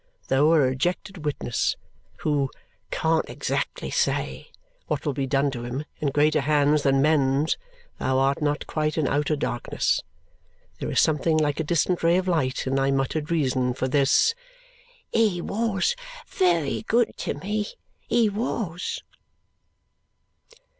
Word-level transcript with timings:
Though 0.29 0.53
a 0.55 0.59
rejected 0.59 1.25
witness, 1.25 1.75
who 2.21 2.49
"can't 2.89 3.29
exactly 3.29 3.91
say" 3.91 4.47
what 4.87 5.05
will 5.05 5.13
be 5.13 5.27
done 5.27 5.51
to 5.51 5.63
him 5.63 5.85
in 5.99 6.09
greater 6.09 6.41
hands 6.41 6.81
than 6.81 7.03
men's, 7.03 7.55
thou 7.99 8.17
art 8.17 8.41
not 8.41 8.65
quite 8.65 8.97
in 8.97 9.07
outer 9.07 9.35
darkness. 9.35 10.01
There 10.79 10.89
is 10.89 10.99
something 10.99 11.37
like 11.37 11.59
a 11.59 11.63
distant 11.63 12.01
ray 12.01 12.17
of 12.17 12.27
light 12.27 12.65
in 12.65 12.73
thy 12.73 12.89
muttered 12.89 13.29
reason 13.29 13.75
for 13.75 13.87
this: 13.87 14.33
"He 15.13 15.39
wos 15.39 15.93
wery 16.39 16.81
good 16.87 17.15
to 17.17 17.35
me, 17.35 17.67
he 18.07 18.27
wos!" 18.27 19.03